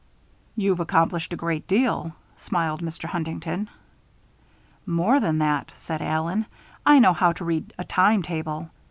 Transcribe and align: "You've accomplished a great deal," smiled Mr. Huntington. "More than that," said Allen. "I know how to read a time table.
"You've 0.55 0.79
accomplished 0.79 1.31
a 1.31 1.35
great 1.35 1.67
deal," 1.67 2.13
smiled 2.35 2.81
Mr. 2.81 3.03
Huntington. 3.05 3.69
"More 4.87 5.19
than 5.19 5.37
that," 5.37 5.73
said 5.77 6.01
Allen. 6.01 6.47
"I 6.87 6.97
know 6.97 7.13
how 7.13 7.33
to 7.33 7.45
read 7.45 7.71
a 7.77 7.83
time 7.83 8.23
table. 8.23 8.71